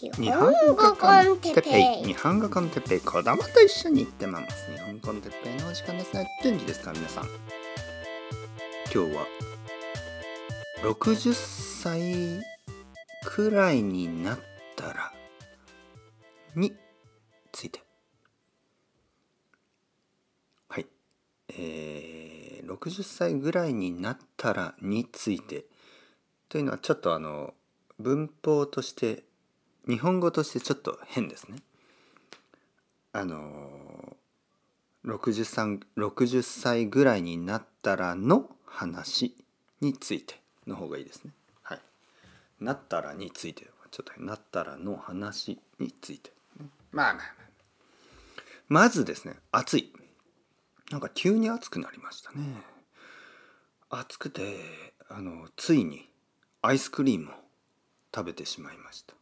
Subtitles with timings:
[0.00, 2.06] 日本語コンテッペイ。
[2.06, 3.00] 日本語コンテッペイ。
[3.00, 4.70] 子供と一緒に行ってます。
[4.70, 6.28] 日本語コンテッペイのお時間ですね。
[6.40, 6.84] 元気です。
[6.84, 7.24] か皆さん。
[8.94, 9.26] 今日は
[10.84, 12.40] 60歳
[13.26, 14.38] くらいになっ
[14.76, 15.12] たら
[16.54, 16.72] に
[17.50, 17.82] ついて。
[20.68, 20.86] はい。
[21.48, 25.64] えー、60歳ぐらいになったらについて。
[26.48, 27.52] というのはちょっとあの
[27.98, 29.24] 文法として
[29.88, 31.58] 日本語としてちょっと変ですね。
[33.12, 34.16] あの
[35.06, 39.34] 60, 60歳ぐらいになったらの話
[39.80, 40.34] について
[40.66, 41.32] の方がいいですね。
[41.62, 41.80] はい。
[42.60, 46.32] なったらについてちょっとなったらの話について。
[46.92, 47.24] まあまあまあ。
[48.68, 49.92] まずですね暑い。
[50.90, 52.38] なんか急に暑くなりましたね。
[53.88, 54.58] 暑くて
[55.08, 56.10] あのついに
[56.60, 57.34] アイスクリームを
[58.14, 59.17] 食べてしまいました。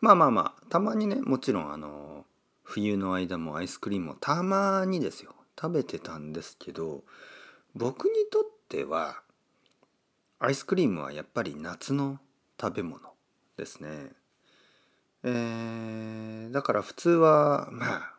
[0.00, 2.24] まあまあまあたまにねもちろんあの
[2.62, 5.34] 冬の間もアイスクリームをたまにですよ。
[5.60, 7.02] 食べてたんですけど
[7.74, 9.22] 僕にとっては
[10.38, 12.20] アイスクリームはやっぱり夏の
[12.60, 13.00] 食べ物
[13.56, 14.12] ですね。
[15.24, 18.14] えー、だから普通はまあ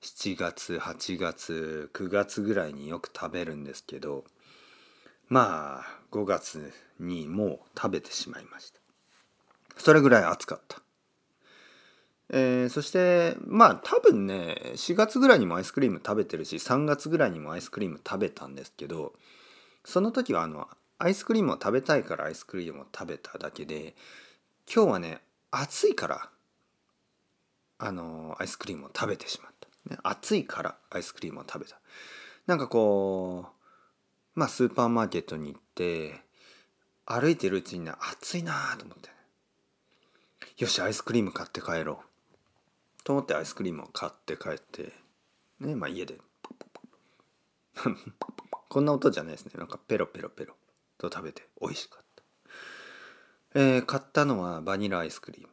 [0.00, 4.24] 7月8月9月ぐらいによく食べるんですけど
[5.28, 8.78] まあ5月にもう食べてしまいました。
[9.76, 10.83] それぐらい暑かった。
[12.36, 19.12] えー、そしてまあ多分ね4月ぐらいにもアイスクリーム食べてるし3月ぐらいにもアイスクリーム食べたんですけど
[19.84, 20.66] その時はあの
[20.98, 23.94] アイスクリームを食べたいからアイスクリームを食べただけで
[24.66, 25.20] 今日はね
[25.52, 26.28] 暑いから
[27.78, 31.78] あのアイスクリームを食べてしまった、ね、暑いからアイスクリームを食べた。
[32.48, 33.46] なんかこ
[34.36, 36.20] うまあスーパーマーケットに行って
[37.06, 39.10] 歩いてるうちにね暑いなと思って。
[40.58, 42.13] よしアイスクリーム買って帰ろう。
[43.04, 44.92] と思ってアイスクリームを買って帰って
[45.60, 46.18] ねまあ家で。
[48.68, 49.52] こんな音じゃないですね。
[49.56, 50.56] なんかペロペロペロ。
[50.98, 52.04] と食べて美味しかっ
[53.52, 55.48] た、えー、買ったのはバニラアイスクリーム。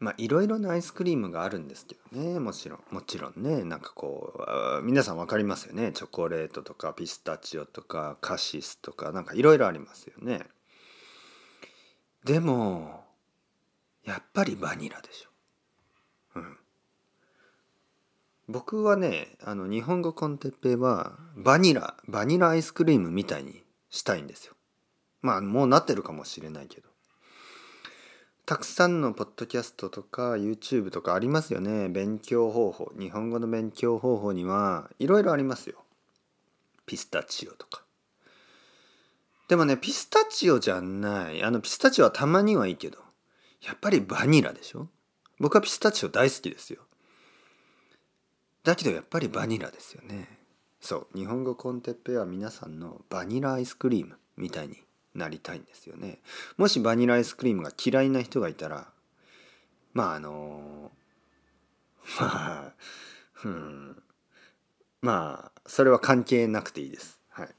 [0.00, 2.40] まあいろいろなアイスクリームがあるんですけどね。
[2.40, 3.64] もちろんもちろんね。
[3.64, 4.34] なんかこ
[4.80, 5.92] う皆さん分かりますよね。
[5.92, 10.46] チョコレートとかピスタチオとかカシスとかなんかいろいろありますよね。
[12.24, 13.04] でも
[14.04, 15.30] やっぱりバニラでしょ
[16.36, 16.58] うん、
[18.48, 24.54] 僕はねあの日本語コンテッペイはバニラバニラアイスクリームみたいにしたいんですよ。
[25.20, 26.88] まあもうなってるかもしれないけど。
[28.44, 31.88] たくさんのポッドキャストとか YouTube とかありますよね。
[31.88, 32.92] 勉強方法。
[32.98, 35.76] 日本語の勉強方法にはいろいろありますよ。
[36.84, 37.84] ピスタチオとか。
[39.48, 41.42] でもねピスタチオじゃない。
[41.44, 42.98] あのピスタチオはたまにはいいけど
[43.64, 44.88] やっぱりバニラでしょ。
[45.38, 46.82] 僕はピスタチオ大好きですよ。
[48.64, 50.28] だけどやっぱりバニラですよね。
[50.80, 54.76] そう日本語コンテッペは皆さんのバニラアイスクリームみたいに
[55.14, 56.18] なりたいんですよね。
[56.56, 58.88] もしバニラアイスクリームが嫌いな人がいたら
[59.94, 60.90] まああの
[62.20, 62.74] まあ
[63.44, 64.02] うん。
[65.00, 67.20] まあそれは関係なくていいです。
[67.30, 67.54] はい。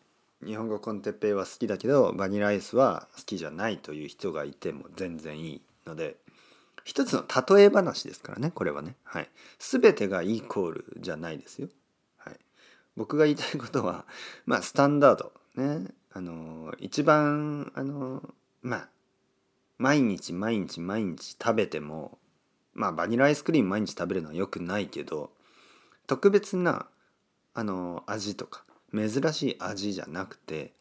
[0.46, 6.18] 日本語コンテッペイは好きだけどバニラアイスは好きじゃないという人がいても全然いいので
[6.84, 7.24] 一つの
[7.56, 9.30] 例え話ですからねこれはね、はい、
[9.60, 11.70] 全てがイコールじゃないですよ、
[12.18, 12.38] はい、
[12.98, 14.06] 僕が言いたいことは
[14.46, 15.34] まあスタンダード。
[15.56, 15.88] ね。
[16.16, 18.22] あの一番あの
[18.62, 18.90] まあ
[19.80, 22.20] 毎日毎日毎日食べても
[22.76, 25.32] まあバニラアイスクリーム毎日食べるのは良くないけど
[26.06, 26.86] 特別な
[27.56, 30.74] あの味とか珍しい味じゃなくて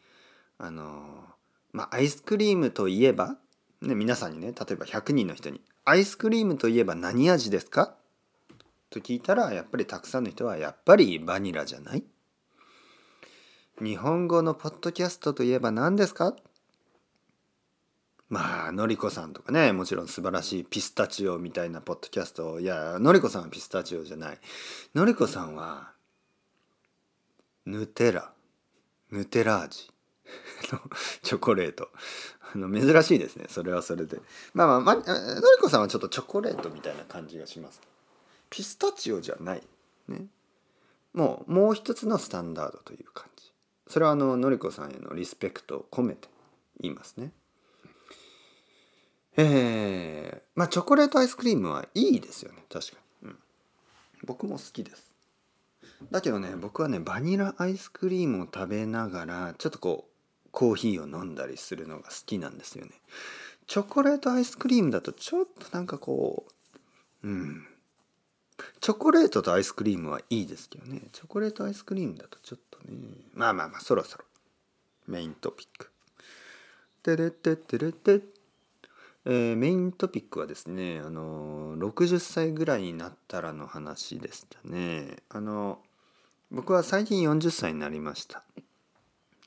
[0.59, 1.25] あの
[1.71, 3.37] まあアイスクリームといえば、
[3.81, 7.95] ね、皆さんにね例えば100人の人にアイスクリームといえば何味ですか？
[8.89, 12.03] と聞いたらやっぱりたくさんの人はやっぱりバニラじゃない？
[13.81, 16.35] 日本語のポッドキャストといえば何ですか？
[18.29, 24.37] まあのりこさんとかねもちろん素晴らしいピスタチオみたいなポッドキャストいやのりこさんはピスタチオじゃない。
[24.95, 25.91] のりこさんは
[27.65, 28.31] ヌテラ。
[29.11, 29.92] ヌテラ味。
[31.21, 31.89] チョコレート。
[32.55, 33.45] あの珍しいですね。
[33.49, 34.21] それはそれで。
[34.53, 35.05] まあまあ、まのり
[35.59, 37.81] こさんはちょっとチョコレートみたいな感じがします。
[38.49, 39.63] ピスタチオじゃない。
[40.07, 40.27] ね。
[41.13, 43.51] もうもう一つのスタンダードという感じ。
[43.87, 46.27] それはあののりこさんへのリスペクトを込めて
[46.79, 47.31] 言いますね。
[49.35, 52.63] えー、まあチョコレートアイスクリームはいいですよね。
[52.71, 53.39] 確かに、うん、
[54.25, 55.11] 僕も好きです。
[56.11, 60.12] だけどね僕はねバニラアイスクリームを食べながらちょっとこう
[60.53, 62.91] コーヒーを飲んだりするのが好きなんですよね。
[63.67, 66.45] チョコレートアイスクリームだとちょっとなんかこ
[67.23, 67.67] ううん。
[68.79, 71.01] チョコレートとアイスクリームはいいですけどね。
[71.11, 72.97] チョコレートアイスクリームだとちょっとね。
[73.33, 74.25] まあまあまあそろそろ。
[75.07, 75.89] メイントピック。
[77.01, 78.21] てれってってれて。
[79.25, 85.17] えー、メイントピックはですねあの60歳ぐらいになったらの話でしたね。
[85.29, 85.79] あの
[86.51, 88.43] 僕は最近40歳になりました。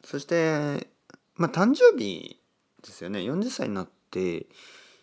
[0.02, 0.88] そして
[1.36, 2.40] まあ誕生日
[2.82, 3.20] ですよね。
[3.20, 4.46] 40歳になって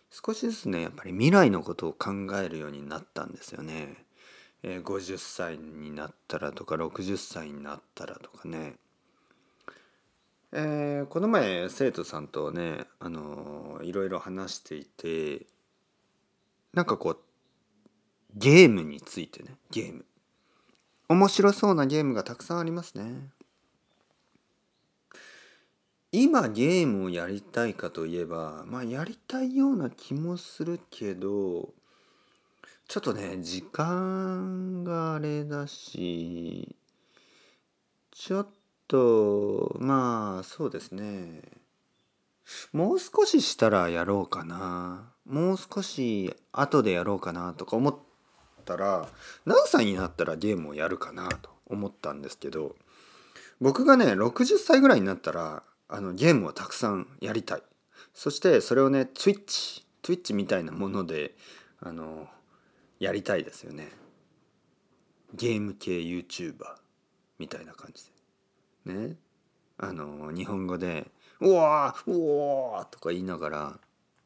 [0.10, 4.06] 少しずつねやっぱり未来のことを考えるようになったんですよね、
[4.62, 8.76] えー、50歳になったらとか60歳になったらとかね。
[10.56, 15.48] えー、この前生徒さんとね、あのー、いろいろ話していて
[16.74, 17.20] なんかこう
[18.36, 20.06] ゲームについてねゲーム。
[21.10, 23.30] 面白そうなゲームがたくさんありますね。
[26.16, 31.70] 今ゲームをやりたいかといえばまあやりたいような気もするけど
[32.88, 36.76] ちょっとね時間があれだし
[38.12, 38.48] ちょっ
[38.88, 41.42] とまあそうですね。
[42.74, 45.14] もう少ししたらやろうかな。
[45.26, 47.96] もう少し後でやろうかなとか思っ
[48.66, 49.08] たら
[49.46, 52.76] 何歳になったらゲームをやるかなと思ったんですけど
[53.60, 57.64] 僕がね60歳ぐらいになったらあのゲームをたくさんやりたい。
[58.14, 61.36] そしてそれをね Twitch Twitch みたいなもので
[61.80, 62.28] あの
[63.00, 63.90] やりたいですよね。
[65.34, 66.56] ゲーム系 YouTuber
[67.40, 68.06] みたいな感じ
[68.86, 68.94] で。
[68.94, 69.18] ね。
[69.78, 73.80] あの日本語で「うわーうわー」とか言いながら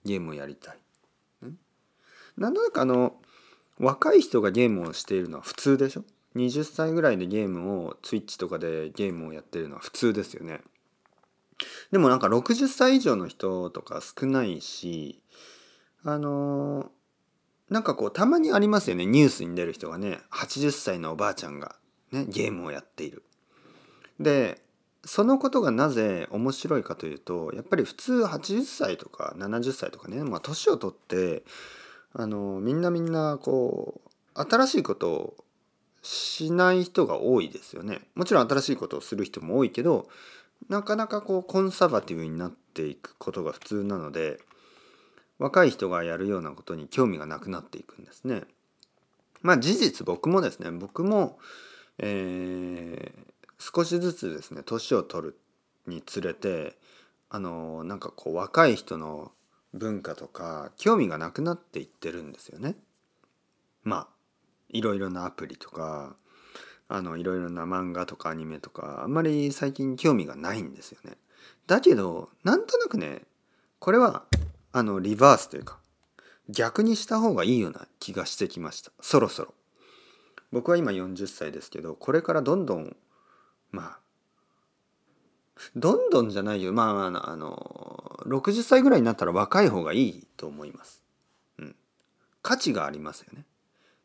[0.03, 0.79] ゲームをやりたい。
[2.37, 3.19] なんとなくあの
[3.79, 6.03] 若い人がゲームをしているのは普通でしょ
[6.35, 10.61] ？20歳ぐらいでゲームを Twitch とかでゲームをやってるのは普通ですよね。
[11.91, 15.21] でもなんか60歳以上の人とか少ないし
[16.03, 16.91] あの
[17.69, 21.75] なんかこうたまにありますよねニュースに出る人がね80歳のおばあちゃんが
[22.11, 23.23] ねゲームをやっている。
[24.19, 24.61] で
[25.03, 31.43] そのことがなぜ面白いかというとやっぱり普通80歳とか70歳とかねまあ年を取って
[32.13, 35.35] あのみんなみんなこう新しいことを
[36.01, 37.99] しない人が多いですよね。
[38.15, 40.07] もちろん新しいことをする人も多いけど
[40.69, 44.39] なかなかこうコンサバティブになっていくことが普通なので
[45.39, 48.43] 若い人がやるようなことに興味がなくなっていくんですね。
[49.41, 51.39] まあ事実僕もですね僕も、
[51.99, 55.39] えー、少しずつですね年を取る
[55.85, 56.75] につれて
[57.29, 59.31] あのなんかこう若い人の
[59.73, 62.75] 文化とか興味がなくなっていってるんですよね。
[63.83, 64.07] まあ
[64.69, 66.15] いろいろなアプリとか
[66.89, 71.17] あのいろいろな漫画とかアニメとかあんまり最近興味がないんですよね。
[71.67, 73.23] だけどなんとなくね
[73.79, 74.23] これは
[74.71, 75.79] あのリバースというか
[76.49, 79.53] 逆にした方がいいような気がしてきましたそろそろ。
[80.51, 82.95] 僕は今40歳ですけどこれからどんどん
[83.71, 83.99] まあ
[85.75, 91.01] どんどんじゃないよまああのあの60歳ぐらいになったら若い方がいいと思います。
[91.59, 91.75] うん、
[92.41, 93.45] 価値がありますよね。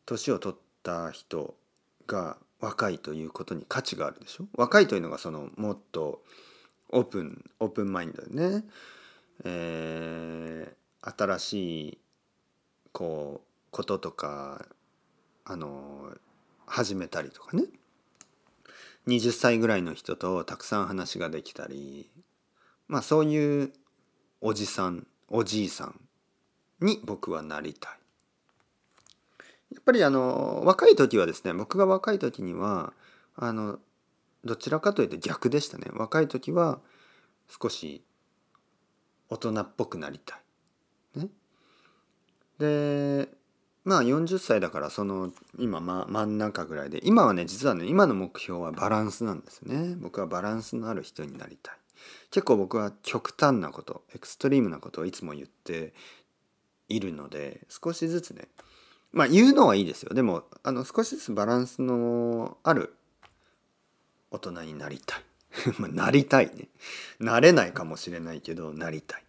[0.05, 1.55] 年を取った人
[2.07, 4.45] が若いということに価値があるでしょ？
[4.53, 6.23] 若いというのがそのもっと
[6.91, 8.63] オープンオープンマインドでね、
[9.43, 11.53] えー、新し
[11.89, 11.97] い
[12.93, 14.65] こうこととか
[15.43, 16.15] あの
[16.65, 17.65] 始めたりとかね。
[19.07, 22.09] 20歳ぐらいの人とたくさん話ができたり。
[22.87, 23.73] まあそういう
[24.39, 25.99] おじさんおじいさん
[26.79, 28.02] に僕はなりたい。
[29.73, 32.93] やっぱりあの若い時はですね僕が若い時には
[33.35, 33.79] あの
[34.45, 35.87] どちらかというと逆でしたね。
[35.93, 36.79] 若い時は
[37.61, 38.03] 少し
[39.29, 40.35] 大人っぽくなりた
[41.15, 41.19] い。
[41.19, 41.29] ね、
[42.59, 43.29] で
[43.83, 49.95] まあ40歳だからその今、ま、真ん中ぐらいで今はね実はね今の目標はバランスなんですね。
[49.97, 51.75] 僕はバランスのある人になりたい。
[52.31, 55.93] 結構僕は極端なことエクストリームなことをいつも言って
[56.89, 58.47] いるので少しずつね
[59.13, 60.13] まあ言うのはいいですよ。
[60.13, 62.93] でもあの少しずつバランスのある
[64.31, 65.23] 大人になりたい。
[65.93, 66.67] なりたいね。
[67.19, 69.23] なれないかもしれないけどなりたい。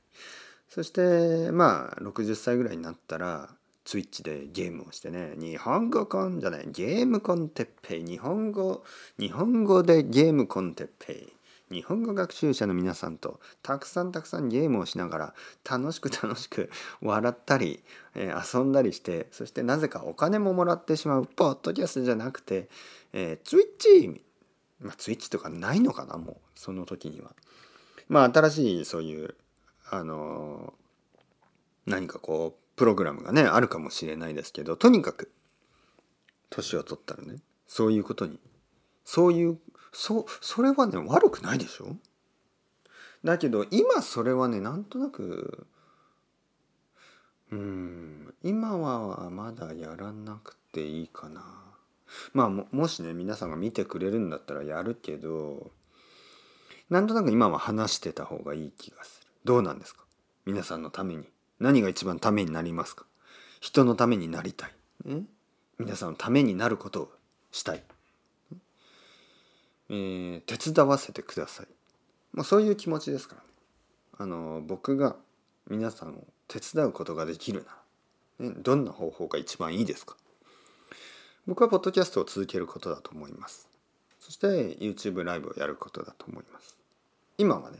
[0.70, 8.04] そしてまあ60歳ぐらいになったらツイッチでゲームをしてね日本語コンじゃないゲームコンテッペイ。
[8.04, 8.82] 日本語
[9.18, 11.32] 日本語でゲームコンテッペイ。
[11.74, 15.34] 日本語学習者の皆さんとたくさんたくさんゲームをしながら
[15.68, 16.70] 楽しく楽しく
[17.02, 17.82] 笑ったり、
[18.14, 22.68] え、遊んだりしてそしてなぜかお金ももらってしまうポッドキャストじゃなくて、
[23.12, 24.22] えー、ツイッチ
[24.80, 27.32] まあツイッチとかないのかなもうその時には。
[28.08, 29.34] まあ新しいそういう
[29.90, 30.84] あのー
[31.86, 35.30] 何かこうプログラムがねあるかもしれないですけどとにかく
[36.50, 38.38] 年を取ったらねそういうことに
[39.04, 39.58] そういう
[39.94, 41.96] そそれはね悪くないでしょ？
[43.24, 45.66] だけど今それはねなんとなく
[47.50, 51.42] うん今はまだやらなくていいかな。
[52.32, 55.70] まあもしね皆さんが見てくれるんだったらやるけど
[56.90, 59.28] なんとなく今は話してた方がいい気がする。
[59.44, 60.04] どうなんですか？
[60.44, 61.24] 皆さんのために。
[61.60, 63.06] 何が一番ためになりますか？
[63.60, 64.74] 人のためになりたい、
[65.04, 65.22] ね、
[65.78, 67.12] 皆さんのためになることを
[67.52, 67.82] したい、
[69.90, 71.66] えー、手伝わせてください、
[72.32, 73.48] まあ、そういう気持ちですからね。
[74.18, 75.16] あの僕が
[75.68, 78.46] 皆さんを手伝うことができるな。
[78.46, 80.16] ら、ね、どんな方法が一番いいですか？
[81.46, 83.68] 僕はポッドキャストを続けることだと思います。
[84.20, 86.76] そして YouTube ライブをやることだと思います。
[87.36, 87.78] 今はね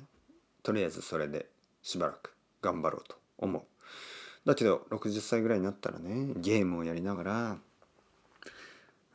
[0.63, 1.47] とりあえずそれで
[1.83, 3.63] しばらく頑張ろうと思う。
[4.47, 7.57] だけど60歳ぐらいになったらねゲームをやりながら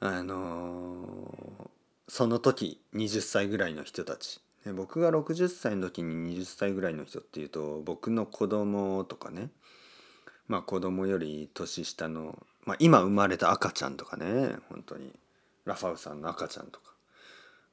[0.01, 1.69] あの、
[2.09, 9.49] その時20歳ぐらいの人たち、ね、僕が60歳の時に20歳ぐらいの人っていうと僕の子供とかね。
[10.47, 15.13] まあ子供より年下の、まあ、今生まれた赤ちゃんとかね本当に。
[15.65, 16.93] ラファウさんの赤ちゃんとか、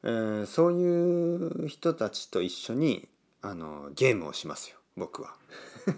[0.04, 3.08] えー、そういう人たちと一緒に
[3.40, 4.76] あのゲームをしますよ。
[4.96, 5.34] 僕は。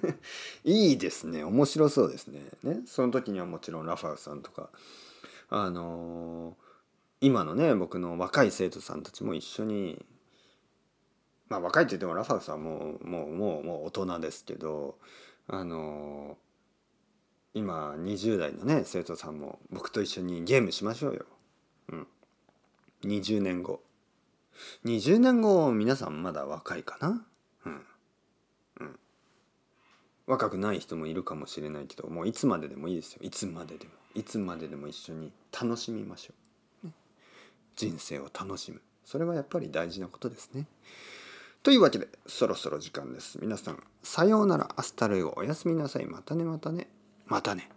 [0.64, 1.42] いいですね。
[1.42, 2.42] 面白そうですね。
[2.62, 4.70] ねその時にはもちろんラファウさんとか。
[5.50, 6.67] あのー、
[7.20, 10.04] 今のね僕の若い生徒さんたちも一緒に
[11.48, 14.98] まあ若いって言ってもラファウさんはもうもうもうもう大人ですけど
[15.48, 16.36] あの、
[17.54, 21.24] 今20代のね生徒さんも僕と一緒にゲームしましょうよ。
[21.88, 22.06] うん、
[23.04, 23.82] 20年後。
[24.84, 27.24] 20年後皆さんまだ若いかな？
[27.64, 27.86] うん。
[28.80, 28.98] うん。
[30.26, 33.20] 若くない人もいるかもしれないけどもういつまででもいいですよ。
[33.22, 33.92] いつまででも。
[34.14, 36.34] いつまででも一緒に楽しみましょう、
[37.78, 38.82] 人生を楽しむ。
[39.04, 40.66] それはやっぱり大事なことですね。
[41.62, 43.38] というわけでそろそろ時間です。
[43.40, 44.68] 皆さんさようなら。
[44.76, 46.06] アスタルイゴおやすみなさい。
[46.06, 46.88] またねまたね。
[47.26, 47.70] またね。